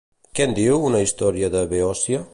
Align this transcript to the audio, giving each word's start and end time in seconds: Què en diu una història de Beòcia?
Què 0.37 0.47
en 0.49 0.55
diu 0.59 0.79
una 0.87 1.03
història 1.05 1.53
de 1.57 1.63
Beòcia? 1.75 2.29